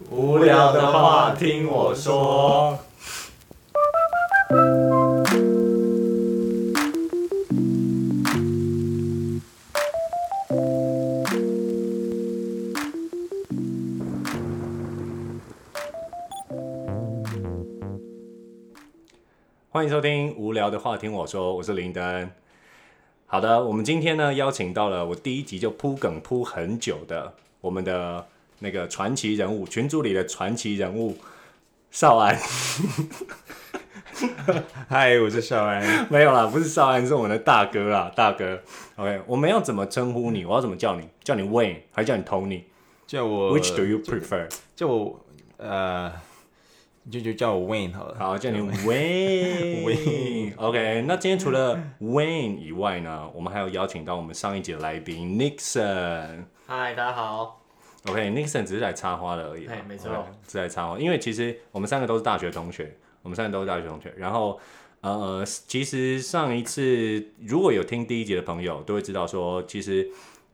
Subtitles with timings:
[0.00, 2.78] 无聊的话听我说。
[19.70, 22.30] 欢迎收听《无聊的话听我说》，我是林登。
[23.26, 28.26] 好的，我们今天呢邀请到了我第一集就铺梗铺很久的我们的
[28.62, 31.18] 那个传奇人物，群组里的传奇人物
[31.90, 32.38] 少安。
[34.88, 36.06] 嗨，我是少安。
[36.08, 38.62] 没有啦，不是少安，是我们的大哥啦，大哥。
[38.94, 40.44] OK，我们要怎么称呼你？
[40.44, 41.08] 我要怎么叫你？
[41.24, 42.62] 叫你 Wayne 还是叫你 Tony？
[43.04, 44.48] 叫我 Which do you prefer？
[44.76, 45.20] 叫我
[45.56, 46.12] 呃。
[47.10, 49.82] 就就叫我 Wayne 好了，好，叫你 Wayne。
[49.84, 50.52] Wayne。
[50.56, 56.44] OK，那今天除了 Wayne 以外呢，我们还有邀请到我们上一集的来宾 Nixon。
[56.64, 57.61] 嗨，大家好。
[58.06, 59.66] OK，Nixon 只是来插花的而已。
[59.66, 60.10] 哎，没错，
[60.48, 60.98] 是来插花。
[60.98, 64.12] 因为其实我们三个都是大学同学，我们三个都是大学同学。
[64.16, 64.58] 然后
[65.02, 70.08] 呃，其实上一次如果有听第一集的朋友，都会知道说，其实，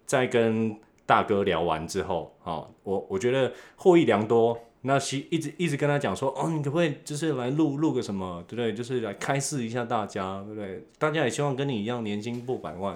[0.04, 4.58] 在跟大哥聊完之后，哦，我我觉得获益良多。
[4.82, 8.72] 那西一直一直跟他讲说，哦，你可不可以就是来录录个什么，对不对？
[8.72, 10.86] 就是来开示一下大家，对不对？
[10.98, 12.94] 大家也希望跟你一样年薪破百万。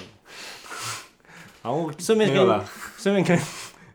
[1.62, 2.60] 然后顺便跟
[2.96, 3.36] 顺便跟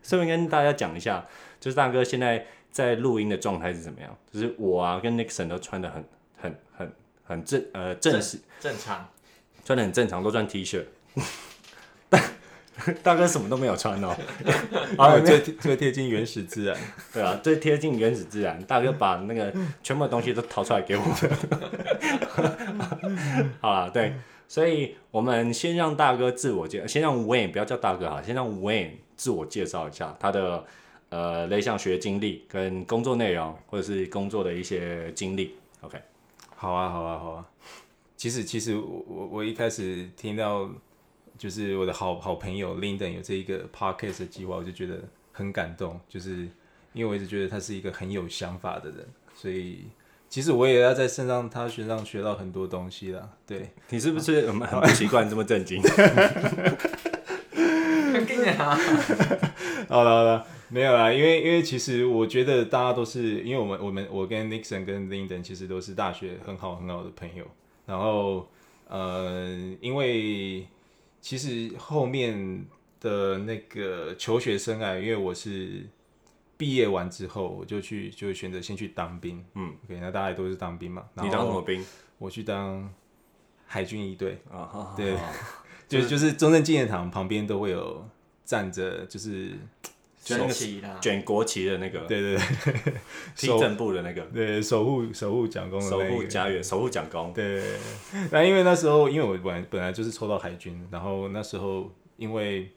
[0.08, 1.22] 顺便跟大家讲一下，
[1.60, 4.16] 就是大哥现在在录音的状态是怎么样？
[4.32, 6.02] 就是我啊跟 Nixon 都穿的很
[6.40, 6.90] 很很
[7.24, 9.06] 很正呃正式正常，
[9.66, 10.82] 穿的很正常，都穿 T 恤。
[13.02, 14.16] 大哥什么都没有穿哦，
[14.96, 16.74] 啊，最最贴近原始自然，
[17.12, 18.62] 对啊，最贴近原始自然。
[18.64, 21.12] 大哥把那个全部的东西都掏出来给我们，
[23.60, 24.14] 好了，对，
[24.48, 30.64] 所以我们先让大哥自我介，先让 Wayne 不要叫大哥哈，先让 Wayne 自我介绍一下他的
[31.10, 35.54] 呃雷想学经历跟工作内容，或者是工作的一些经历。
[35.82, 35.96] OK，
[36.56, 37.46] 好啊，好啊，好啊。
[38.16, 40.68] 其实，其实我我我一开始听到。
[41.36, 46.00] 就是我的好好朋友 Linden 有这一个 podcast 的计划，我就觉得很感动。
[46.08, 46.48] 就是
[46.92, 49.84] 因为我一直觉得他是一个很有想法的人，所以
[50.28, 53.28] 其实我也要在身上他身上学到很多东西啦。
[53.46, 55.82] 对，你是不是很很不习惯这么震惊？
[59.88, 67.44] 好了好了，没有啦，因为因为其实我觉得大家都是，因为我们我们我跟 Nixon 跟 Linden 其实都是大学很好很好的朋友，
[67.86, 68.48] 然后
[68.88, 70.66] 呃，因为。
[71.20, 72.64] 其实后面
[73.00, 75.84] 的那个求学生啊，因为我是
[76.58, 79.42] 毕业完之后，我就去就选择先去当兵。
[79.54, 81.04] 嗯，OK，那大家都是当兵嘛。
[81.14, 81.82] 你当什么兵？
[82.18, 82.92] 我去当
[83.66, 84.38] 海军一队。
[84.50, 85.14] 啊，好，对，
[85.88, 88.06] 就就是中正纪念堂旁边都会有
[88.44, 89.52] 站着，就是。
[90.20, 92.92] 卷旗的，卷国旗的那个，对对对，
[93.34, 97.64] 踢正步的那个，对，守护守护蒋公的，守护家园，守护蒋公，对。
[98.30, 102.70] 那因为那时候，因为我本来本来就是抽到海军，然后那时候因为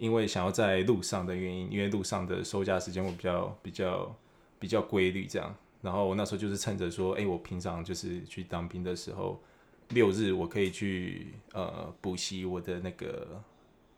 [0.00, 4.16] 因为想要在路上的原因，因为路上的收假时间会比较比较
[4.58, 9.40] 比较规律这样，然后我那时候就是趁着说，哎，我平常就是去当兵的时候，
[9.90, 13.40] 六日我可以去呃补习我的那个。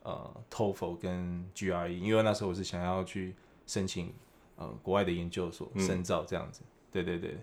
[0.05, 3.37] 呃，TOEFL 跟 GRE，因为那时候我是想要去
[3.69, 4.13] 申请
[4.57, 7.37] 呃国外的研究所深造这样子，嗯、对对对，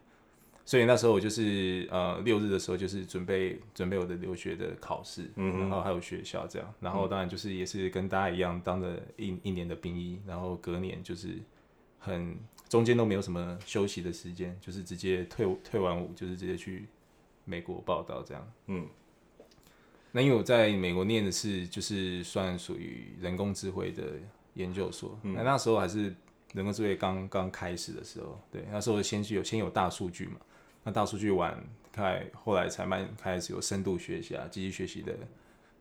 [0.70, 11.40] 所以那时候我就是呃六日的时候就是准备准备我的留学的考试，嗯，然后还有学校这样，然后当然就是也是跟大家一样当了一一年的兵役，然后隔年就是
[11.98, 12.38] 很
[12.68, 16.88] 中间都没有什么休息的时间，就是直接退退完伍就是直接去
[17.46, 18.88] 美国报道这样，嗯。
[20.12, 24.04] 那因为我在美国念的是，就是算属于人工智慧的
[24.54, 25.18] 研究所。
[25.24, 26.16] 嗯、那那时候还是
[26.54, 30.38] 人工智慧刚刚开始的时候，对，那时候先是有先有大数据嘛，
[30.90, 31.56] 那大数据玩
[31.92, 35.14] 开，后来才慢开始有深度学习啊，机器学习的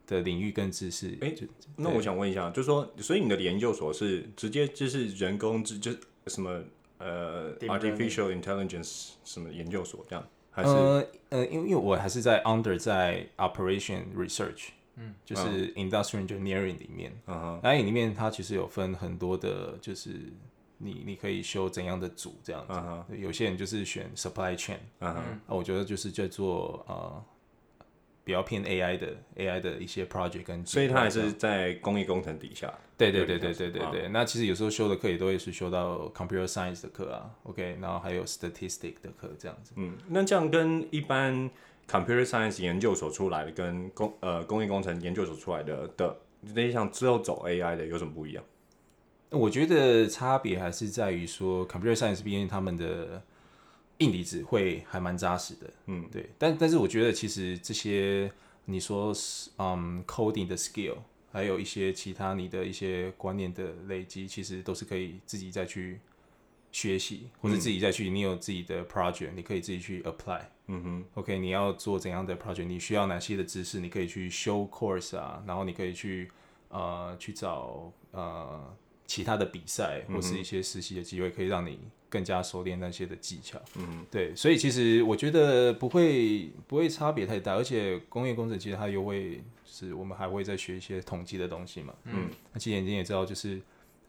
[0.06, 1.16] 的领域跟知识。
[1.22, 5.92] 哎、欸，那我想问一下，就是说，所以你的研究所是直接就是人工智，就
[6.26, 6.62] 什么
[6.98, 10.28] 呃 artificial intelligence 什么研究所这样？
[10.52, 20.10] 呃呃，因为因为我还是在 under 在 operation research，嗯，就是 industrial engineering 里面，嗯哼，那里面它其实有分很多的，就是
[20.78, 27.24] 你你可以修怎样的组这样子，嗯哼，有些人就是选 supply chain，嗯哼，那我觉得就是在做呃。
[28.24, 32.70] 比较偏 AI 的 AI 的一些 project 跟，所以它还是在工业工程底下。
[32.98, 34.08] 对对对对对对对。
[34.08, 39.72] 那其实有时候修的课也都会是修到 computer science 的课啊，OK，然后还有 statistic 的课这样子。
[39.76, 41.48] 嗯，那这样跟一般
[41.90, 48.44] computer science 研究所出来的，跟工呃工业工程研究所出来的的那些像之后走 AI 的有什么不一样？
[49.30, 53.22] 我觉得差别还是在于说，computer science 毕竟他们的
[53.98, 56.30] 硬底子会还蛮扎实的，嗯，对。
[56.38, 58.30] 但但是我觉得其实这些
[58.64, 59.12] 你说
[59.58, 60.96] 嗯 coding 的 skill，
[61.32, 66.00] 还有一些其他你的一些观念的累积，其实都是可以自己再去
[66.72, 70.40] 学习，或者自己再去，你有自己的 project，你可以自己去 apply。
[70.68, 72.64] 嗯哼，OK，你要做怎样的 project？
[72.64, 73.80] 你需要哪些的知识？
[73.80, 76.30] 你可以去修 course 啊，然后你可以去
[76.68, 78.76] 呃去找呃
[79.08, 83.60] 其他的比赛或是一些实习的机会，可以让你更加熟练那些的技巧。
[83.74, 91.92] 嗯哼，对，所以其实我觉得不会不会差别太大，而且工业工程其实它又会是我们还会再学一些统计的东西嘛。
[92.04, 93.60] 嗯，那其实你也知道就是。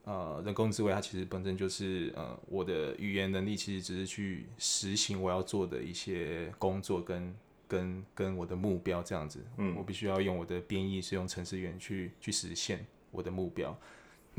[0.06, 7.36] 呃，人工智慧它其实本身就是呃，我的语言能力其实只是去实行我要做的一些工作跟
[7.68, 9.45] 跟跟我的目标这样子。
[9.57, 13.78] 嗯，我必须要用我的编译是用程式语言去去实现我的目标。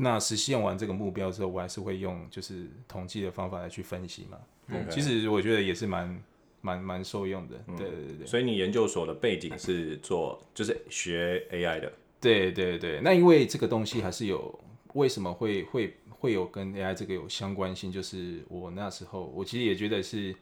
[0.01, 4.37] 那实现完这个目标之后，我还是会用就是统计的方法来去分析嘛。
[4.67, 6.23] 嗯，其实我觉得也是蛮
[6.61, 7.55] 蛮蛮受用的。
[7.77, 8.25] 对对对。
[8.25, 11.91] 所以你研究所的背景是做就是学 AI 的。
[12.19, 12.99] 对对对。
[13.01, 14.59] 那因为这个东西还是有。
[14.93, 17.89] 为什么会会会有跟 AI 这个有相关性？
[17.89, 20.35] 就是我那时候，我其实也觉得是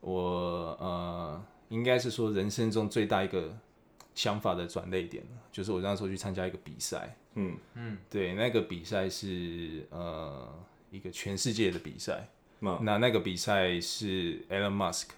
[0.00, 3.52] 我呃，应该是说人生中最大一个
[4.14, 7.56] 想法的转捩点，就是我那时候去参加一个比赛，嗯。
[7.74, 10.48] 嗯，对，那个比赛是呃
[10.90, 12.28] 一个全世界的比赛，
[12.60, 15.08] 嗯、那那个比赛是 Elon Musk，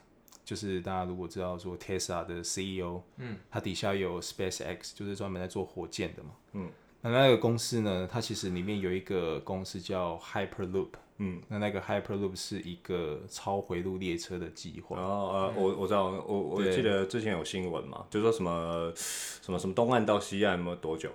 [0.44, 6.70] 就是大家如果知道说 Tesla 的 CEO，嗯，他底下有 SpaceX，就是专门在做火箭的嘛，嗯。
[7.04, 8.08] 那那个公司呢？
[8.08, 15.00] 它其实里面有一个公司叫 Hyperloop，嗯，那那个 Hyperloop 是一个超回路列车的计划。
[15.00, 21.10] 哦呃，我我知道，我我记得之前有新闻嘛，就说什么什么什么东岸到西岸没多久，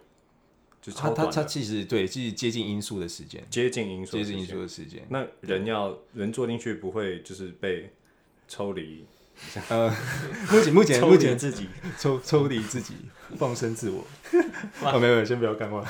[0.88, 1.28] 就超短。
[1.28, 5.06] 它它其实对，其实接近音速的时间，接近音速，接近音速的时间。
[5.10, 7.92] 那人要人坐进去不会就是被
[8.48, 9.06] 抽离？
[9.70, 9.94] 呃，
[10.52, 11.68] 目前目前目前自己
[12.00, 12.96] 抽抽离自己，
[13.38, 14.04] 放生自我。
[14.82, 15.86] 啊， 没有没有，先不要干话。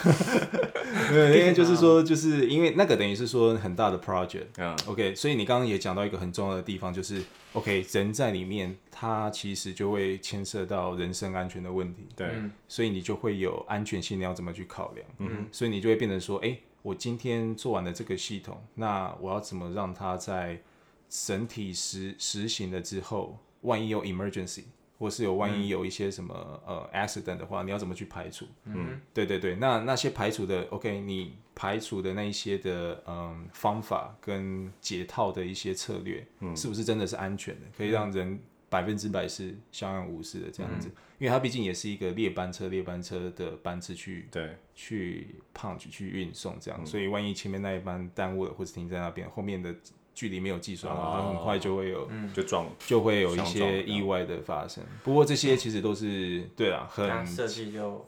[1.10, 4.46] 没有，因为就是说，就是因为那个等于是说很大的 project。
[4.58, 4.76] 嗯。
[4.86, 7.22] OK，所以你刚刚也讲到一个很重要的地方，就是
[7.54, 12.08] OK，人在里面，它其实就会牵涉到人身安全的问题。
[12.16, 12.28] 对。
[12.68, 15.08] 所以你就会有安全性，你要怎么去考量？
[15.20, 15.48] 嗯。
[15.52, 20.62] 所以你就会变成说，哎，我今天做完了这个系统，那我要怎么让它在
[21.10, 24.64] 整体实实行了之后，万一有 emergency，
[24.98, 28.46] 或是有万一有一些什么、嗯、呃 accident 的话，你要怎么去排除？
[28.66, 37.68] 嗯，对对对，那那些排除的 OK，你排除的那一些的嗯方法跟解套的一些策略，嗯，是不是真的是安全的？
[37.78, 38.40] 可以让人
[38.70, 40.88] 百分之百是相安无事的这样子？
[40.88, 49.76] 嗯、因为它毕竟也是一个列班车，列班车的班次去对去 punch 去运送这样，嗯、所以万一前面那一班耽误了，或者停在那边，后面的。
[50.18, 54.84] 距离没有计算的话，很快就会有，就撞，就会有一些意外的发生。
[55.04, 58.04] 不过这些其实都是对啊，很设计就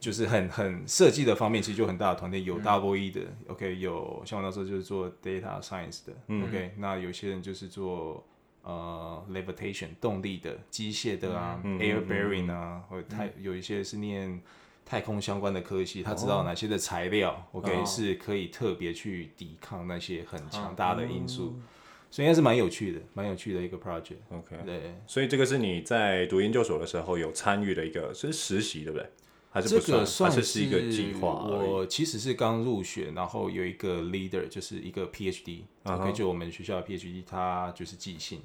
[0.00, 6.14] 就是很很设计的方面，其实就很大的团队，有 Double E 的，OK，有像我那时候就是做 Data Science 的
[6.46, 8.26] ，OK，那有些人就是做
[8.62, 14.40] 呃 Levitation 动力的机械的啊，Air Bearing 啊，或太有一些是念。
[14.88, 21.62] 太空相关的科系，他知道哪些的材料、哦、，OK，、哦、是可以特别去抵抗那些很强大的因素，嗯、
[22.08, 24.18] 所以应该是蛮有趣的，蛮有趣的一个 project。
[24.30, 29.10] OK，对，所以这个是你在读研究所的时候有参与的一个，是实习对不对？
[29.50, 29.86] 还是不算？
[29.86, 31.44] 这个算是，是一个计划。
[31.48, 36.12] 我其实是刚入学，然后有一个 leader，就是一个 PhD，OK，、uh huh.
[36.12, 38.40] 就我们学校的 PhD，他就是寄信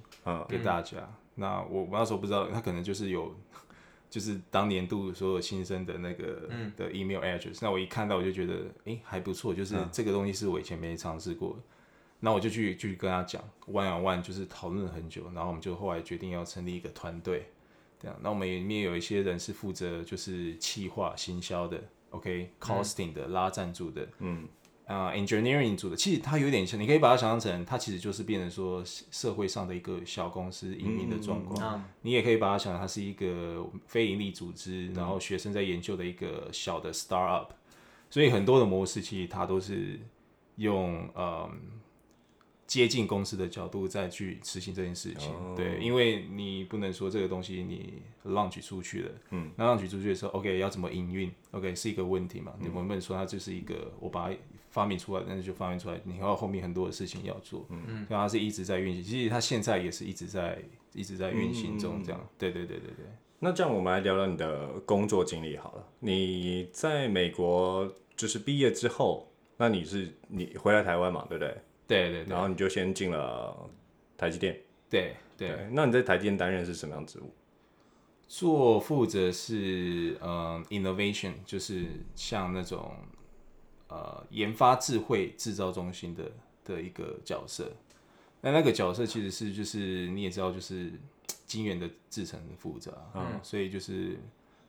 [0.50, 0.98] 给大家。
[0.98, 1.02] Uh.
[1.36, 3.36] 那我我那时候不知道，他可能就是有。
[4.12, 11.64] 就是当年度所有新生的那个的 email address，、嗯、那我一看到我就觉得，哎、欸，还不错，就是这个东西是我以前没尝试过的，
[12.20, 17.48] 那我就去去跟他讲，one on one 就是讨论了很久，然后我们就后来决定要成立一个团队，
[17.98, 23.14] 这样，那我们里面有一些人是负责就是企划行销的，OK，costing、okay?
[23.14, 24.46] 的、嗯、拉赞助的，嗯。
[24.92, 31.80] 啊、uh,，engineering 组的，其实它有点像，你可以把它想象成，它其实就是变成说社会上的一个小公司营运的状况。
[31.80, 37.48] 嗯、你也可以把它想成它是一个非营利组织，嗯、然后学生在研究的一个小的 startup。
[38.10, 40.00] 所以很多的模式其实它都是
[40.58, 41.50] 用嗯。
[42.68, 45.58] 接近公司的角度再去执行这件事情，oh.
[45.58, 52.54] 对，因为你不能说这个东西你 launch 出去了，嗯，那 launch 出去的时候，OK，要怎么营运，OK，是一个问题嘛？
[52.62, 54.38] 嗯、你不能说它就是一个我把它
[54.72, 60.58] 发明出来，但是就发明出来，你还有后面很多的事情要做，嗯，所以它是一直在运行，其实它现在也是一直在
[60.94, 63.06] 一直在运行中，这样，嗯、对对对对对。
[63.38, 69.28] 那这样我们来聊聊你的工作经历好了，你在美国就是毕业之后。
[69.58, 71.56] 那你是你回来台湾嘛，对不对？
[71.86, 72.32] 对对对。
[72.32, 73.70] 然后你就先进了
[74.18, 74.60] 台积电。
[74.90, 75.70] 对对，对。
[75.72, 77.32] 那你在台积电担任是什么样职务？
[78.28, 81.86] 做负责是嗯、呃、innovation，就是
[82.16, 82.92] 像那种
[83.92, 86.32] 呃研发智慧制造中心的
[86.66, 87.72] 的一个角色。
[88.42, 90.92] 那那个角色其实是就是你也知道，就是
[91.46, 94.18] 晶圆的制程很复杂，嗯，所以就是。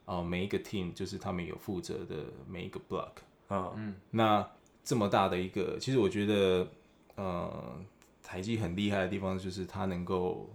[0.05, 3.13] 哦，每一个 team 就是他们有负责的每一个 block
[3.47, 4.47] 啊，嗯，那
[4.83, 6.69] 这么大的一个，其实我觉得，
[7.15, 7.81] 呃，
[8.21, 10.51] 台积很厉害的地方就是它能够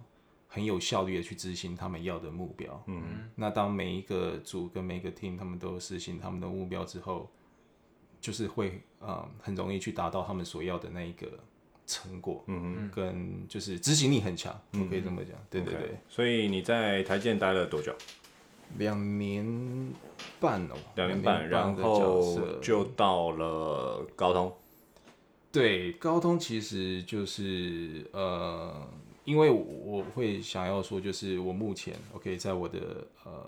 [0.48, 7.30] 很有效率的去执行他们要的目标，嗯，那当每一个组跟每一个 team 他们都实行他们的目标之后，
[8.20, 11.26] 就是会呃很容易去达到他们所要的那一个
[11.86, 15.88] 成果，嗯嗯，跟就是执行力很强，我可以这么讲，对对对。
[15.88, 15.96] Okay.
[16.08, 17.94] 所以你在台建待了多久？
[18.76, 19.46] 两年
[20.38, 24.54] 半哦，两年半，然后就到了高通。
[25.50, 28.86] 对，高通其实就是呃，
[29.24, 33.46] 因为我会想要说，就是我目前 OK，在我的呃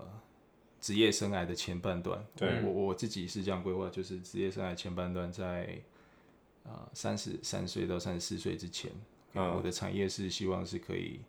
[0.80, 2.62] 职业生涯的前半段，对。
[2.62, 5.78] 我我自己是这样规划，就是职业生涯前半段在
[6.64, 8.90] 啊三十三岁到三十四岁之前，
[9.34, 11.20] 嗯，我的产业是希望是可以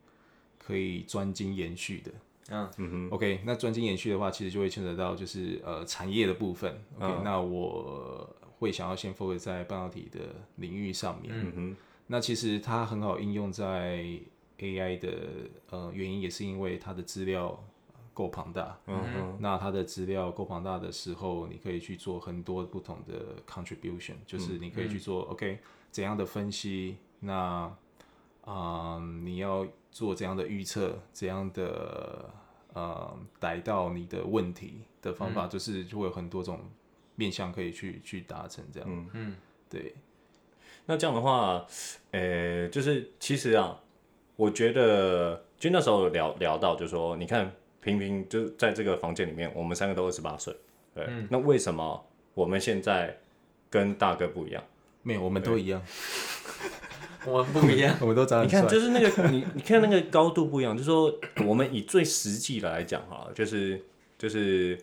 [0.57, 2.11] 可以专精延续的。
[2.49, 2.69] 嗯。
[2.77, 6.71] 哼，OK，那专精延续的话，其实就会牵扯到就是呃产业的部分。
[6.99, 10.19] OK，、嗯、那我会想要先 focus 在半导体的
[10.55, 11.33] 领域上面。
[11.33, 11.51] 嗯。
[11.55, 11.75] 哼，
[12.07, 14.05] 那其实它很好应用在
[14.59, 15.09] AI 的
[15.69, 17.61] 呃原因，也是因为它的资料
[18.13, 18.77] 够庞大。
[19.39, 25.59] 那它的资料够庞大的时候，你可以去做很多不同的 contribution，就是你可以去做 OK
[25.91, 26.97] 怎样的分析。
[27.19, 27.33] 那
[28.43, 30.99] 啊、呃，你要做怎样的预测？
[31.11, 32.29] 怎样的？
[32.73, 36.61] 呃，逮到你的问题的方法，就是就会有很多种
[37.15, 38.87] 面向可以去去达成这样。
[38.89, 39.35] 嗯嗯，
[39.69, 39.93] 对。
[40.85, 41.65] 那这样的话，
[42.11, 43.77] 呃、欸，就是其实啊，
[44.37, 50.55] 我觉得就那时候聊聊到，就说，你看，平平就在这个房间里面，我们三个都二十八岁，
[50.93, 51.27] 对、嗯。
[51.29, 53.17] 那为什么我们现在
[53.69, 54.63] 跟大哥不一样？
[55.03, 55.81] 没有，我们都一样。
[57.25, 60.75] 我们不一样， 我们都长得你看，就是那个你，你看那个高度不一样。
[60.77, 61.13] 就是说，
[61.45, 63.79] 我们以最实际的来讲哈，就是
[64.17, 64.77] 就是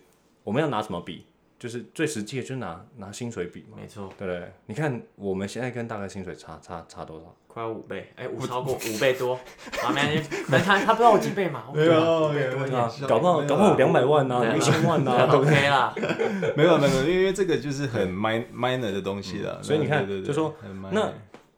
[0.45, 1.25] 我们要拿什么比？
[1.59, 3.77] 就是最实际的，就是拿拿薪水比嘛。
[3.81, 4.53] 没错，对不对？
[4.67, 7.35] 你看我们现在跟大哥薪水差差差多少？
[7.47, 9.35] 快五倍，哎、欸，五超过五倍多。
[9.35, 10.31] 啊，没关系，
[10.65, 11.65] 他他不知道我几倍嘛？
[11.75, 15.95] 没有，没有，搞不好搞不好两百万呐，一千万呐，都 OK 啦。
[16.57, 19.63] 没有没有，因为这个就是很 minor 的东西了。
[19.63, 20.55] 所以你看，就说
[20.93, 21.13] 那。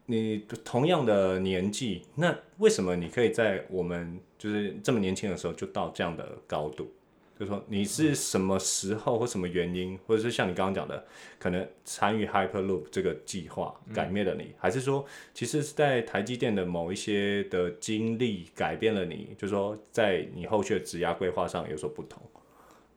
[0.06, 6.92] 你同样的年纪，那为什么你可以在我们就是这么年轻的时候就到这样的高度？
[7.40, 11.02] 就是说你是什么时候或什么原因，或者是像你刚刚讲的，
[11.38, 19.34] 可能参与 Hyperloop 这个计划改变了你，嗯，还是说其实是在台积电的某一些的经历改变了你？
[19.38, 22.22] 就是说在你后续的职涯规划上有所不同？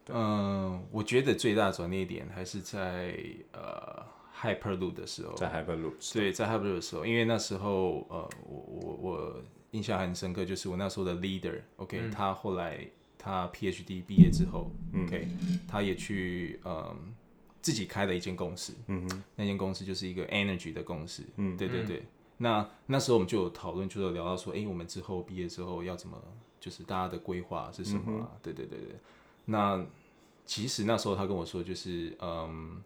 [0.10, 3.16] 嗯，我觉得最大转捩点还是在
[3.54, 4.04] 呃。
[4.36, 12.02] Hyperloop 的时候，在 Hyperloop 对，在 Hyperloop 的时候，因为那时候呃，我我我印象很深刻，就是我那时候的 leader，OK，、okay?
[12.02, 12.86] 嗯、他后来
[13.24, 16.94] 他 PhD 毕业之后，OK，、嗯、他也去呃
[17.62, 21.98] 自己开了一间公司，嗯哼，那间公司就是一个 Energy 的公司，嗯，对对对。
[22.00, 26.22] 嗯、那那时候我们就有讨论，就有聊到说，哎、欸，我们之后毕业之后要怎么，
[26.60, 28.40] 就是大家的规划是什么、啊嗯？
[28.42, 28.96] 对对对对。
[29.46, 29.86] 那
[30.46, 32.84] 其实那时候他跟我说，就是嗯。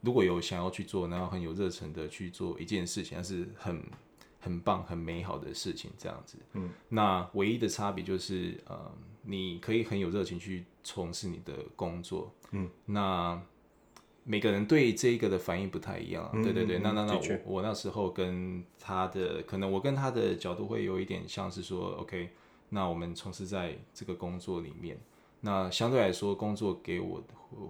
[0.00, 3.82] 如果有想要去做，然后很有热忱的去做一件事情，但是很
[4.40, 6.38] 很棒、很美好的事情，这样子。
[6.52, 8.92] 嗯，那唯一的差别就是，呃，
[9.22, 12.32] 你可以很有热情去从事你的工作。
[12.52, 13.40] 嗯，那
[14.24, 16.30] 每个人对这个的反应不太一样。
[16.32, 22.30] 嗯、对对对，那那那我我那时候跟他的，可能我跟他的角度会有一点像是说，OK，
[22.68, 24.98] 那我们从事在这个工作里面。
[25.40, 27.22] 那相对来说，工作给我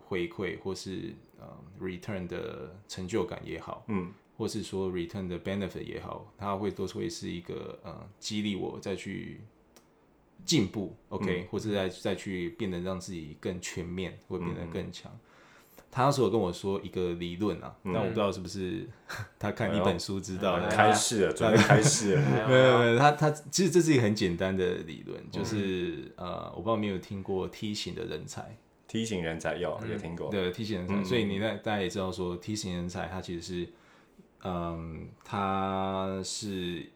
[0.06, 1.46] 回馈或是呃
[1.78, 9.42] return 的成就感也好，嗯，或是说 return 的 benefit 也好，它会都是会是一个呃激励我再去
[10.47, 15.12] 进步，OK，嗯，或者再再去变得让自己更全面，会变得更强。
[15.12, 15.21] 嗯
[15.90, 18.87] 他那时候跟我说一个理论啊、嗯，但我不知道是不是
[19.38, 20.68] 他看一本书知道的。
[20.68, 22.47] 开始了，准备开始了。
[22.47, 28.54] 没有没有，他他其实这是一个很简单的理论，就是、嗯、呃，我不知道你有没有听过梯形的人才。
[28.87, 30.30] 梯形人才有有听过。
[30.30, 33.68] 对，梯形人才，嗯、所以你那大家也知道说梯形人才，他其实是
[34.45, 36.87] 嗯，它是。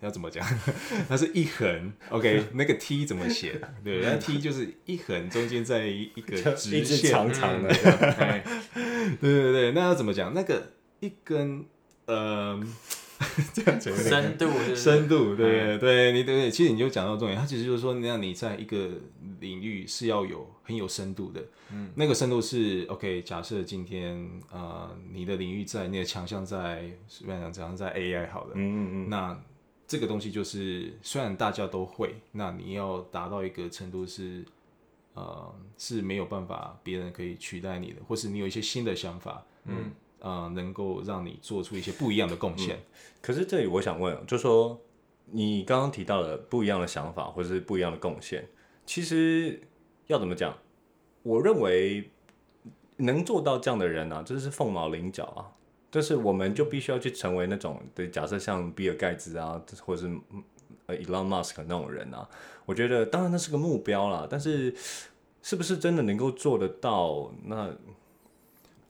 [0.00, 0.46] 要怎么讲？
[1.08, 3.58] 它是一横，OK， 那个 T 怎么写？
[3.82, 7.72] 对，那 T 就是一横，中间在一个直线，长长的。
[9.18, 10.34] 对对对，那要怎么讲？
[10.34, 11.64] 那个一根，
[12.04, 12.60] 呃，
[13.54, 14.76] 这样讲深度是是？
[14.76, 18.90] 深度，对、嗯对，你对，其实你就讲到重点，它其实就是说，让你在一个
[19.40, 21.40] 领域是要有很有深度的，
[21.72, 23.22] 嗯，那个深度是 OK。
[23.22, 29.40] 假设今天呃，你的领域在，你的强项在，随便讲，强项在 AI 好了，嗯嗯嗯，那
[29.86, 34.44] 这个东西就是虽然大家都会，那你要达到一个程度是，
[35.14, 39.92] 呃，是没有办法别人可以取代你的，或是你有一些新的想法，嗯。
[40.24, 42.80] 呃，能够让你做出一些不一样的贡献。
[43.20, 44.80] 可是这里我想问，就说
[45.26, 48.48] 你刚刚提到了不一样的想法，或者是不一样的贡献，
[48.86, 49.60] 其实
[50.06, 50.56] 要怎么讲？
[51.22, 52.10] 我认为
[52.96, 55.52] 能做到这样的人啊，真是凤毛麟角啊。
[55.90, 60.18] 就是我们就必须要去成为那种，对，假设像比尔盖茨啊，或者是
[60.86, 62.26] 呃 Elon Musk 那种人啊，
[62.64, 64.74] 我觉得当然那是个目标啦，但是
[65.42, 67.30] 是不是真的能够做得到？
[67.44, 67.70] 那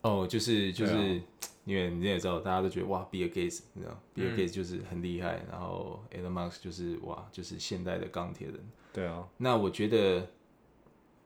[0.04, 1.20] 哦、oh，就是就是、啊，
[1.64, 8.56] 因为你也知道，大家都觉得哇，比尔盖茨，你知道，比尔盖茨就是很厉害，然后 Elon Musk 就是哇，就是现代的钢铁人。
[8.92, 10.28] 对啊，那我觉得，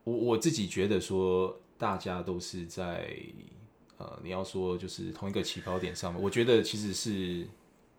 [0.05, 3.13] 我我自己觉得说，大家都是在
[3.97, 7.45] 呃，你要说就是同一个起跑点上面，我觉得其实是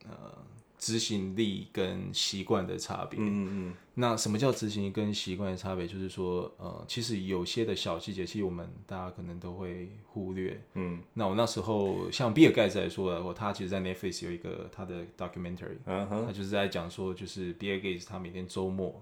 [0.09, 0.35] 呃。
[0.83, 3.21] 执行力跟习惯的差别。
[3.21, 3.75] 嗯嗯。
[4.01, 5.87] 那什么叫执行跟习惯的差别？
[5.87, 10.61] 就是说，呃，其实有些的小细节，其实我们大家可能都会忽略。
[10.75, 11.01] 嗯。
[11.15, 19.01] 那我那时候，像比尔盖茨来说的话，他其实，在 Netflix 有一个他的 documentary，嗯，他就是在讲说，就是比尔盖茨他每天周末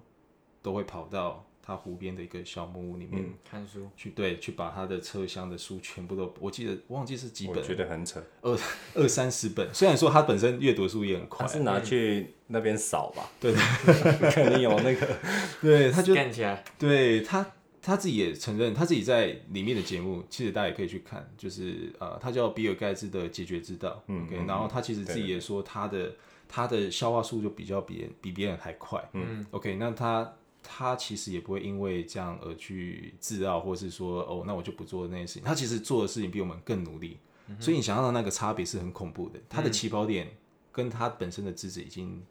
[0.61, 1.45] 都会跑到。
[1.69, 8.59] 他湖边的一个小木屋里面、嗯、看书，去对，去把他的车厢的书全部都，我记得忘记是几本，我觉得很扯，二
[8.95, 9.69] 二三十本。
[9.75, 13.31] 虽然说他本身阅读书也很快，他是拿去那边扫吧？
[13.39, 13.53] 对，
[14.33, 15.19] 肯定有那个，
[15.61, 16.65] 对，他就干起来。
[16.79, 17.47] 对他
[17.83, 24.03] 他自己也承认，他自己在里面的节目，其实大家也可以去看，就是呃，他叫比尔盖茨的解决之道。
[24.07, 26.15] 嗯，OK，然后他其实自己也说，他的
[26.49, 29.07] 他的消化速度就比较比比别人还快。
[29.13, 30.33] 嗯，OK，那他。
[30.71, 35.43] 他其实也不会因为这样而去自傲，或是说哦，那我就不做那件事情。
[35.43, 39.41] 他其实做的事情比我们更努力，嗯、所以你想象的那个差别是很恐怖的。
[39.49, 40.29] 他的起跑点
[40.71, 42.23] 跟他本身的资质已经、嗯，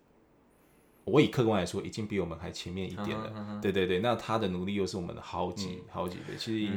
[1.06, 3.34] 我以客观来说，已经比我们还前面一点了。
[3.36, 6.36] 嗯、对对对，那他的努力又是我们的好几、嗯、好几倍。
[6.38, 6.74] 其实。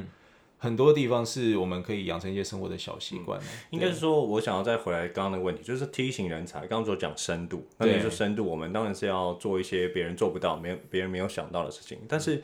[0.60, 3.46] 嗯很多地方是我们可以养成一些生活的小习惯、嗯。
[3.70, 11.98] 应该是说，我想要再回来刚刚那个问题，就是梯形人才，刚刚所讲深度，那你说深度，我们当然是要做一些别人做不到、没有别人没有想到的事情。
[12.06, 12.42] 但是，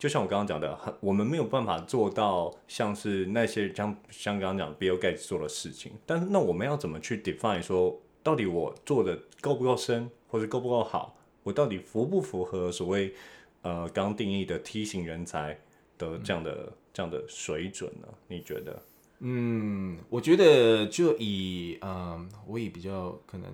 [0.00, 5.92] 就像我刚刚讲的，我们没有办法做到像是那些像像刚刚讲 Bill Gates 做的事情。
[6.04, 11.16] 但是，那我们要怎么去 define 说，到底我做的够不够深，或者够不够好？
[11.44, 13.14] 我到底符不符合所谓
[13.62, 15.56] 呃刚定义的梯形人才
[15.96, 16.50] 的这样的？
[16.50, 18.08] 嗯这样的水准呢？
[18.28, 18.82] 你觉得？
[19.18, 23.50] 嗯，我觉得就以嗯，我以比较可能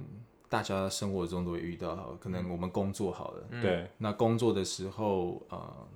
[0.49, 5.87] 大家生活中都会遇到，好，可能我们工作好了，对、嗯，那工作的时候，呃，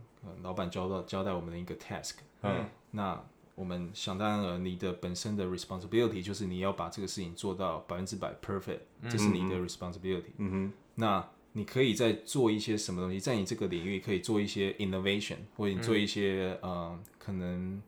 [0.43, 3.23] 老板交到交代我们的一个 task，嗯，那
[3.55, 8.81] 我们想当然了，你的本身的 responsibility 就是你要把这个事情做到百分之百 perfect，
[9.11, 11.29] 这是你的 responsibility，嗯哼，那。
[11.57, 17.81] 你可以在做一些什么东西，在你这个领域可以做一些 innovation，或者你做一些、嗯、呃，可能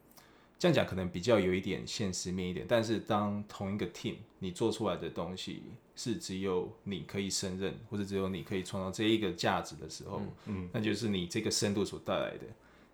[0.57, 2.65] 这样讲可能比较有一点现实面一点。
[2.69, 5.65] 但是当同一个 team 你做出来的东西
[5.97, 12.45] 是只有你可以胜任，或者只有你可以创造这一个价值的时候，嗯，嗯，那就是你这个深度所带来的。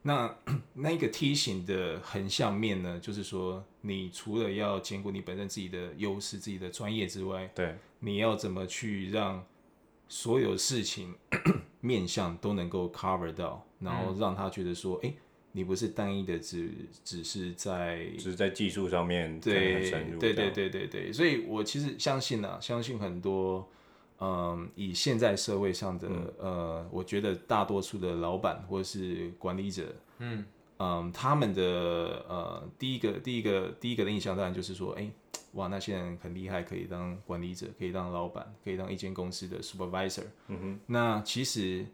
[0.04, 0.35] 那
[0.74, 9.44] 那一个梯形的横向面呢，就是说你除了要兼顾你本身自己的优势、自己的专业之外，对，你要怎么去让
[10.12, 11.14] 所有事情
[11.81, 15.14] 面向都能够 cover 到，然后让他觉得说，哎、
[15.53, 16.70] 你不是单一的只
[17.03, 23.66] 只是在只是在技术上面对对对对对对，所以我其实相信啊，相信很多，
[24.20, 30.44] 嗯，以现在社会上的、嗯、呃，我觉得大多数的老板或是管理者，嗯。
[30.79, 31.62] 嗯，他们的
[32.29, 35.12] 呃第一个第一个第一个的印象当然就是说，哎、欸。
[35.53, 40.25] 哇，那些人很厉害，可以当管理者，可以当老板，可以当一间公司的 supervisor。
[40.49, 40.81] 嗯哼。
[40.87, 41.85] 那其实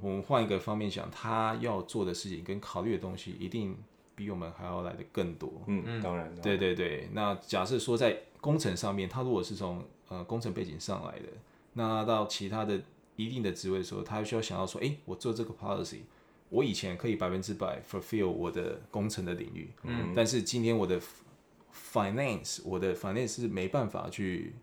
[0.00, 3.76] 我们换一个方面想，他要做的事情跟考虑的东西，一定
[4.14, 5.52] 比我们还要来的更多。
[5.66, 6.34] 嗯嗯，当然。
[6.40, 7.08] 对对对。
[7.12, 11.28] 那假设说在工程上面，他如果是从呃工程背景上来的，
[11.74, 12.80] 那到其他的
[13.16, 15.98] 一定的职位的时候，他需要想到说，诶，我做这个 policy，
[16.48, 19.70] 我以前可以百分之百 fulfill 我的工程的领域。
[19.82, 20.14] 嗯。
[20.16, 20.98] 但是今天我的
[21.72, 24.54] Finance，我的 Finance 是没办法去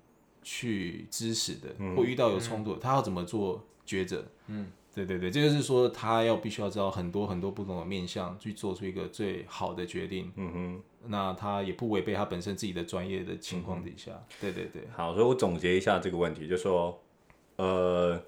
[0.43, 4.25] 去支持的，嗯、或遇到有冲突、嗯，他要怎么做抉择？
[4.47, 10.31] 嗯，对对对，这就是说他要必须要知道很多很多不同的面向，去做出一个最好的决定。
[10.35, 14.83] 嗯哼，那他也不违背他本身自己的专业的情况底下，嗯、对对对。
[14.95, 17.01] 好，所以我总结一下这个问题，就说，
[17.57, 18.21] 呃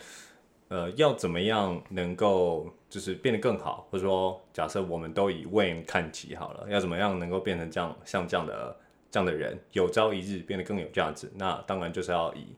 [0.72, 8.78] 呃，要怎么样能够就是变得更好，或者说，假设我们都以 Wayne 看齐好了，要怎么样能够变成这样像这样的
[9.12, 11.30] 这样的人，有朝一日变得更有价值？
[11.36, 12.56] 那当然就是要以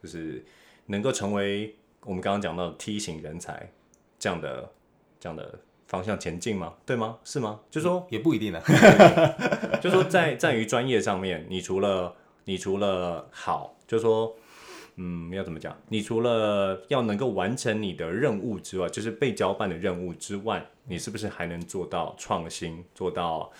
[0.00, 0.44] 就是
[0.86, 1.74] 能够成为
[2.04, 3.68] 我们刚刚讲到的 T 型人才
[4.18, 4.70] 这样的
[5.18, 5.58] 这样的。
[5.88, 6.74] 方向前进吗？
[6.84, 7.16] 对吗？
[7.22, 7.60] 是吗？
[7.70, 8.60] 就说也不一定呢。
[9.80, 12.12] 就说在在于专业上面，你除了
[12.44, 14.34] 你除了好，就说
[14.96, 15.76] 嗯，要怎么讲？
[15.88, 23.50] 你除了要能够完成你的任务之外，就是被交办的任务之外，你是不是还能做到创新，做到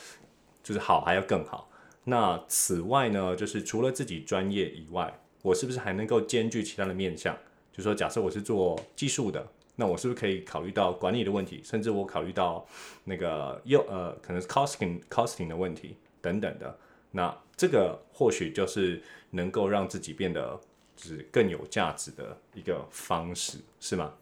[0.63, 1.69] 就是好还要更好？
[2.05, 7.37] 那此外呢，就是除了自己专业以外，我是不是还能够兼具其他的面向？
[7.73, 9.47] 就说假设我是做技术的。
[9.79, 12.67] 那我是不是可以考虑到管理的问题，甚至我考虑到
[13.05, 16.75] 那个又呃，可能是 costing costing 的问题等等的。
[17.11, 20.59] 那这个或许就是能够让自己变得
[20.97, 24.15] 就是更有价值的一个方式，是吗？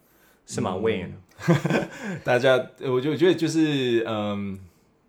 [0.45, 1.13] 是吗？Wayne，
[2.23, 4.59] 大家，我就觉得就是嗯。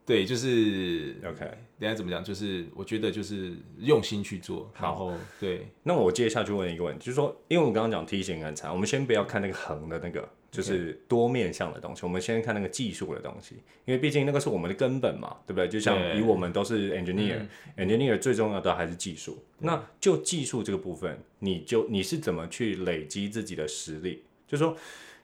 [0.07, 1.45] 对，就是 OK。
[1.81, 2.23] 等下怎么讲？
[2.23, 4.71] 就是我觉得就是用心去做。
[4.81, 5.67] 然后对。
[5.83, 12.01] 那我接下去问一个问题，就是说，因为我刚刚讲梯形很长，我们先不要看那个横的那个，就是多面向的东西。
[12.05, 15.69] 我们先看那个技术的东西，因为毕竟那个是我们的根本嘛，对不对？
[15.69, 19.39] 就像以我们都是 engineer，engineer 最重要的还是技术。
[19.59, 24.25] 那就技术这个部分，你就你是怎么去累积自己的实力？
[24.47, 24.77] 就是说。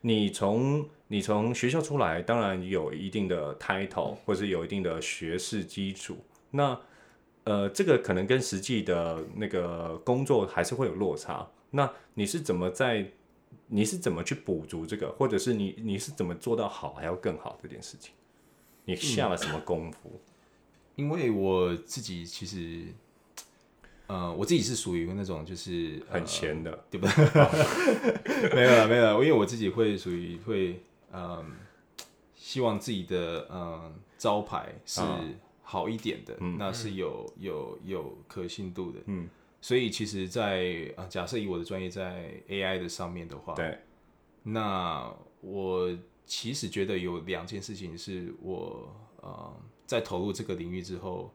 [0.04, 6.18] 你从你从学校出来，当然有一定的 title，或是有一定的学士基础。
[6.50, 6.76] 那
[7.44, 11.48] 呃，这个可能跟实际的那个工作还是会有落差。
[11.70, 13.12] 那你是怎么在？
[13.72, 15.10] 你是怎么去补足这个？
[15.12, 18.12] 或者是你你是怎么做到好还要更好这件事情？
[18.84, 20.10] 你下了什么功夫？
[20.12, 20.20] 嗯，
[20.96, 22.86] 因为我自己其实。
[24.08, 28.52] 呃，我自己是属于那种就是很闲的，呃、对不对？
[28.54, 29.12] 没有了，没有了。
[29.14, 30.82] 因为我自己会属于会，
[31.12, 31.46] 嗯、呃，
[32.34, 35.00] 希望自己的嗯、呃、招牌是
[35.62, 38.98] 好一点的，嗯、那是有有有可信度的。
[39.06, 39.26] 嗯，
[39.62, 43.78] 所以其实在，在、呃、假设以我的专业在 AI 的上面的话，对，
[44.42, 45.96] 那我
[46.26, 51.32] 其实觉得有两件事情是我呃在投入这个领域之后。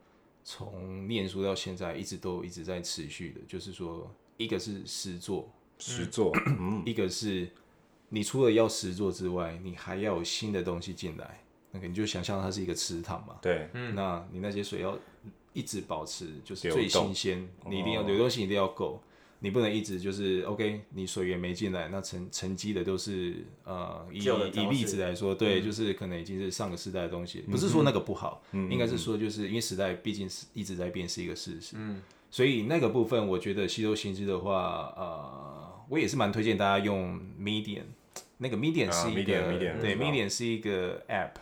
[0.50, 7.50] 从念书到现在，一直都一直在持续的，就是说，一个是实作，实作，嗯，一个是
[8.08, 14.98] 你除了要实作之外，你还要有新的东西进来，那个你就想象它是一个池塘嘛，对，嗯，那你那些水要
[15.54, 19.02] 一直保持就是最新鲜，你一定要流动性一定要够。
[19.40, 31.76] 你不能一直就是 OK，你水源没进来，那沉沉积的都是呃以以例子来说，对，嗯、就是可能已经是上个时代的东西，不是说那个不好，嗯、应该是说就是因为时代毕竟是一直在变，是一个事实。
[31.78, 37.84] 嗯，所以那个部分我觉得吸收新知的话，呃，我也是蛮推荐大家用 Medium，
[38.40, 41.34] 那个 Medium 是 Medium, 对 Medium 是一个 App。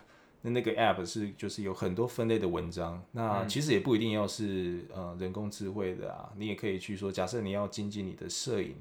[0.46, 8.76] 那那个 app 是就是有很多分类的文章，那其实也不一定要是呃人工智慧的啊，你也可以去说，假设你要精进你的摄影，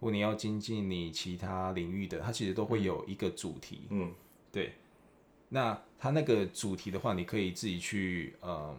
[0.00, 4.12] 或你要精进你其他领域的，它其实都会有一个主题，嗯，
[4.52, 4.74] 对。
[5.48, 8.76] 那它那个主题的话，你可以自己去呃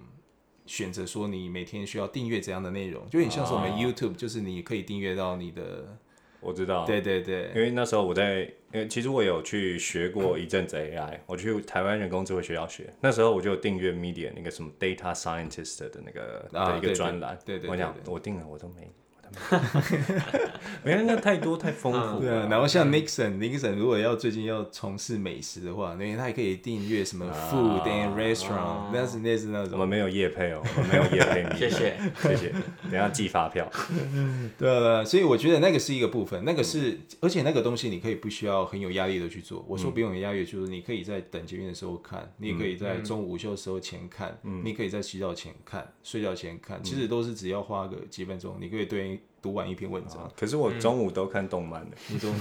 [0.65, 5.97] 选择说你每天需要订阅怎样的内容，就有点像是我们 YouTube，就是你可以订阅到你的。
[6.41, 18.91] 我知道，对对对，因为那时候我在，因为其实我有去学过一阵子 AI，我去台湾人工智慧学校学，那时候我就订阅 Medium 那个什么 Data Scientist 的那个、啊、的一个专栏，对对，对，我讲我订了我都没。
[20.83, 22.19] 没有，那太多太丰富。
[22.19, 29.73] 对啊，然后像 Nixon，Nixon 如果要最近要从事美食的话，那他也可以订阅什么 Food and Restaurant，那是那是那种。
[29.73, 31.39] 我们没有夜配哦，我们没有夜配。
[31.57, 33.69] 谢谢谢谢，等下寄发票。
[34.57, 39.65] 对啊，所以我觉得那个是一个部分，那个是，而且那个东西你可以不需要很有压力的去做。
[39.67, 49.18] 我说不用有压力，就是你可以在等捷运的时候看，你也可以在中午午休的时候前看，你可以在洗澡前看，睡觉前看，其实都是只要花个几分钟，你可以对。
[49.41, 52.35] 读完一篇文章，可是我中午都看动漫的，你中午，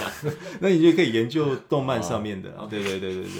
[0.60, 3.32] 那你就可以研究动漫上面的，对对对对对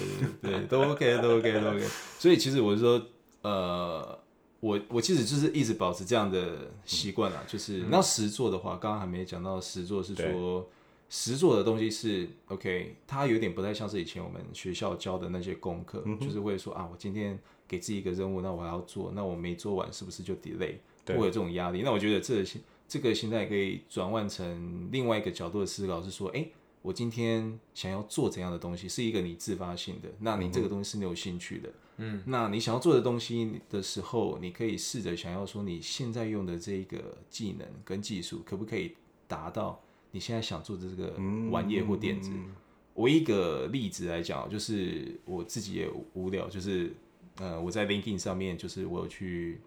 [0.43, 1.85] 对对， 都 OK 都 OK 都 OK。
[2.19, 3.03] 所以其实我是说，
[3.43, 4.19] 呃，
[4.61, 10.69] 我我其实就是一直保持这样的习惯啊，就是那实作的话，刚刚还没讲到实作是说
[11.09, 20.75] 实作的东西是 OK，它有点不太像是以前我们学校教的那些功课，就是会说啊，我今天给自己一个任务，那我还要做，那我没做完是不是就 delay，
[21.07, 21.81] 会有这种压力？
[21.83, 22.59] 那我觉得这些。
[22.89, 26.49] 这个现在可以转换成另外一个角度的思考，是说，哎，
[26.81, 38.97] 我今天想要做怎样的东西，是一个你自发性的，那你这个东西是你有兴趣的，嗯，那你想要做的东西的时候，你可以试着想要说，你现在用的这个技能跟技术，可不可以
[39.27, 41.15] 达到你现在想做的这个
[41.51, 42.31] 玩意或点子？
[42.33, 42.55] 嗯、
[42.95, 46.95] 我一个例子来讲，就是我自己也无聊，就是
[47.37, 49.61] 呃，我在 LinkedIn 上面，就是我有去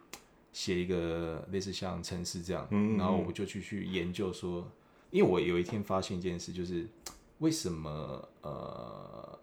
[0.51, 4.69] 写一个类似像城市这样，嗯、然后我就去去研究说。
[5.11, 6.87] 因为我有一天发现一件事，就是
[7.39, 9.37] 为什么呃，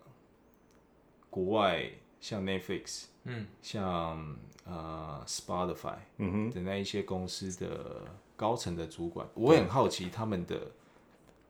[1.28, 1.90] 国外
[2.20, 6.50] 像 Netflix，嗯，像呃 Spotify，嗯哼。
[6.50, 8.02] 的那一些公司的
[8.34, 10.68] 高层的主管，嗯、我很好奇他们的，对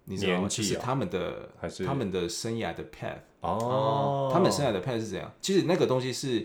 [0.06, 0.48] 你知道吗？
[0.48, 1.86] 就是他们的还是？
[1.86, 5.32] 他们的生涯的 path 哦，他们生涯的 path 是怎样？
[5.40, 6.44] 其实那个东西是，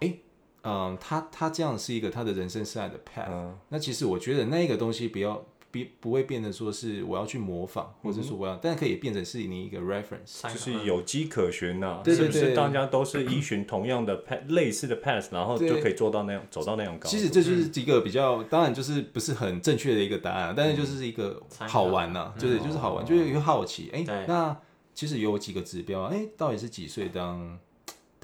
[0.00, 0.18] 哎，
[0.64, 5.44] 嗯、呃，他他这样是一个他的人生生涯的 path，、嗯、那其实我觉得那个东西不要。
[5.74, 12.00] 不不会变得说是我要去模仿，或者说我要，但可以变成是你一个 reference，就是有机可循呐。
[12.04, 17.08] 对对对，是不是大家都是依循同样的 path，类似的 path，然后就可以做到那样，走到那样高。
[17.08, 23.90] 其实这就是一个比较，当然就是不是很正确的一个答案，但是就是一个好玩呐，就是就是好玩，就是一个好奇。
[23.92, 24.56] 哎，那
[24.94, 27.58] 其实有几个指标，哎，到底是几岁当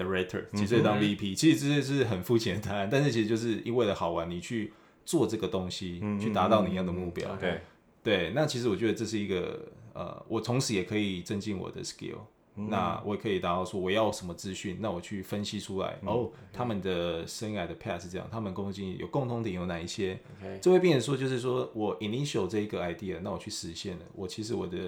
[0.00, 1.34] director，几岁当 VP？
[1.34, 4.72] 其实这是很肤浅的答案，但是其实就是因为了好玩，你去。
[5.02, 7.60] 做这个东西去达到你要的目标，对
[8.00, 12.18] 对，那其实我觉得这是一个呃，我同时也可以增进我的 skill，
[12.54, 20.20] 那我也可以达到说我要什么资讯，那我去分析出来，哦，他们的生涯的 path 是这样，他们工作经验有共同点有哪一些，
[20.60, 24.78] 这会变成说就是说我 initial 这一个 idea，那我去实现了，我其实我的。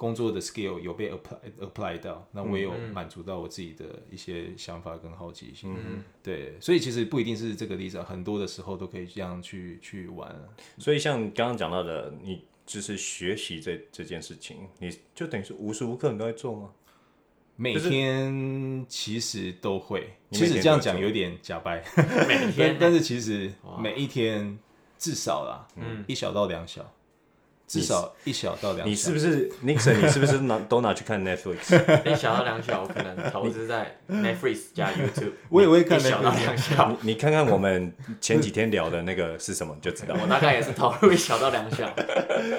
[0.00, 5.76] 工作的 skill 有被 apply apply 到，那我也有满足到我自己的一些想法跟好奇心。
[5.76, 10.34] 嗯、对，所以其实不一定是这个例子，很多的时候都可以这样去去玩。
[10.78, 16.70] 所以像刚刚讲到的，你就是学习这这件事情，你就等于是无时无刻你都在做吗？
[17.56, 21.84] 每天其实都会，其实这样讲有点假掰。
[22.26, 24.58] 每天，但是其实每一天
[24.96, 26.90] 至少啦，嗯，一小到两小。
[27.70, 29.94] 至少一小到两小，你是不是 Nixon？
[30.02, 32.10] 你是不是拿都拿去看 Netflix？
[32.10, 35.30] 一小到两小，我可能投资在 Netflix 加 YouTube。
[35.48, 36.00] 我也会看。
[36.00, 40.16] 一小到两小，你看看我们前几天聊的那个是什么，你就知道。
[40.20, 41.86] 我大概也是投入一小到两小，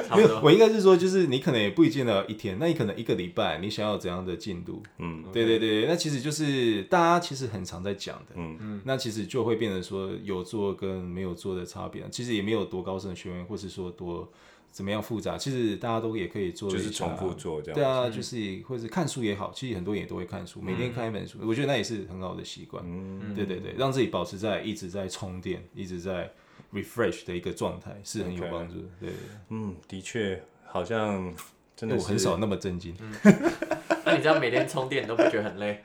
[0.07, 0.39] 差不多。
[0.41, 4.81] 我应该是说，就是你可能也不一定要一天，那你可能一个礼拜，你想要怎样的进度？
[4.99, 8.35] 嗯，对对对，那其实就是大家其实很常在讲的。
[8.35, 14.31] 嗯嗯，那其实就会变成说有做跟没有做的差别，其实也没有多高深的学问，或是说多。
[14.71, 15.37] 怎么样复杂？
[15.37, 17.75] 其实大家都也可以做，就是重复做这样。
[17.75, 22.81] 对啊，就是或者看书也好，其实很多人也都会看书，每天看一本书，我觉得那也是很好的习惯。
[22.87, 26.31] 嗯，对对对，让自己保持在一直在充电、一直在
[26.73, 28.87] refresh 的一个状态是很有帮助的。
[29.01, 29.09] 对，
[29.49, 31.33] 嗯，的确，好像
[31.75, 32.95] 真的我很少那么震惊。
[34.05, 35.81] 那你这样每天充电都不觉得很累？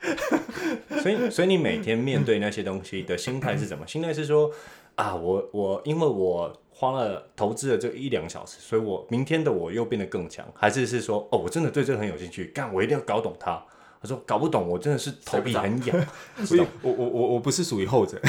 [1.03, 3.85] 所以，所以你每天面对那些东西的心态是什么？
[3.85, 4.49] 心态是说
[4.95, 6.61] 啊，我我因为我。
[6.79, 13.59] 花了投资了这一两个小时，所以我明天的我又变得更强，还是是说哦，我真的对这个很有兴趣，干我一定要搞懂它。
[13.99, 16.05] 他说搞不懂，我真的是头皮很痒。
[16.45, 18.21] 所以我我我我不是属于后者，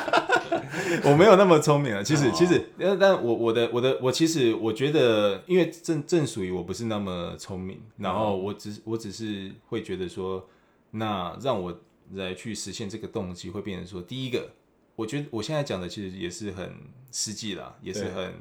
[1.02, 2.02] 我没有那么聪明啊。
[2.02, 2.62] 其实其实，
[3.00, 10.46] 但我我的我的我其实我觉得，因为正正属于我不是那么聪明，然后我只我只是会觉得说，
[10.90, 11.74] 那让我
[12.12, 14.50] 来去实现这个动机，会变成说第一个。
[14.96, 16.72] 我觉得我现在讲的其实也是很
[17.12, 18.32] 实际啦，也是很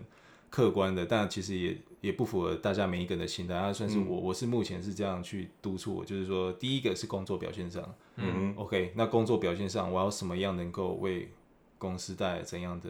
[0.49, 3.53] 客观的，但其实也也不符合大家每一个人的心态。
[3.53, 11.29] 啊，算是我，嗯、我是目前是这样去督促我，就是说，第一个是工作表现上，嗯，OK，那工作表现上，我要什么样能够为
[11.77, 12.89] 公司带来怎样的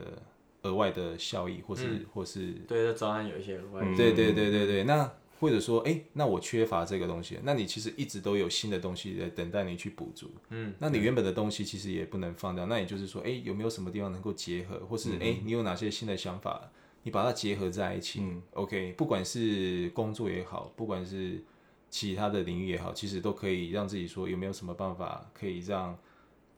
[0.62, 5.12] 额外的效益，或是、嗯、或是对这专案有一些额外的，对对对对对，那。
[5.40, 10.32] 或者说，哎、欸，那我缺乏这个东西，那你其实一直都有新的东西在等待你去补足。
[10.50, 12.66] 嗯，那你原本的东西其实也不能放掉。
[12.66, 16.72] 那也就是说，哎、欸，有没有什么地方能够结合，或是哎、欸，你有哪些新的想法，
[17.04, 18.22] 你把它结合在一起。
[18.22, 21.44] 嗯，OK，不管是工作也好，不管是
[21.90, 25.98] 其他的领域也好，其实都可以让自己说有没有什么办法可以让。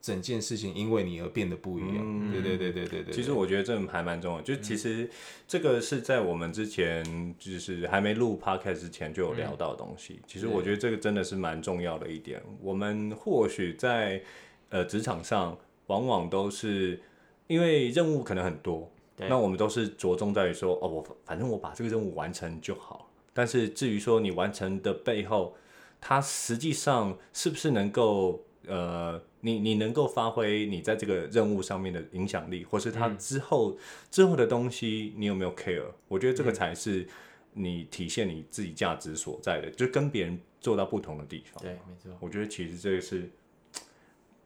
[0.01, 3.13] 整件事情因为你而变得不一样，嗯、对对对对对对。
[3.13, 5.09] 其实我觉得这还蛮重要，就其实
[5.47, 10.13] 这个是在我们之前就是还没录 podcast 之前就有聊到的东西。
[10.13, 12.41] 嗯、其实我觉得这个真的是蛮重要的一点。
[12.61, 14.21] 我们或许在
[14.69, 15.57] 呃职场上，
[15.87, 16.99] 往往都是
[17.47, 23.09] 因为任务可能很多，对那我们都是着重在于说，哦，我反正我把这个任务完成就好。
[23.33, 25.55] 但是至于说你完成的背后，
[26.01, 29.21] 它实际上是不是能够呃。
[29.41, 33.77] 你你能够发挥你在这个任务上面的影响力，或是他之后、嗯、
[34.11, 35.85] 之后的东西，你有没有 care？
[36.09, 37.07] 我觉得这个才是
[37.53, 41.63] 你体现你自己价值所在的，就跟别人做到不同的地方。
[41.63, 42.11] 对，没错。
[42.19, 43.29] 我觉得其实这个是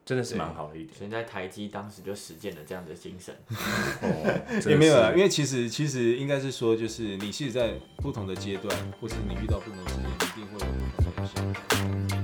[0.06, 0.94] 真的是蛮好的一点。
[0.94, 3.34] 所以在台积当时就实践了这样的精神。
[4.04, 12.21] 哦，也没有啊，因为其实其实应该是说，就是你是在不同的阶段，或是你遇到不同的事情，一定会有不同的东西。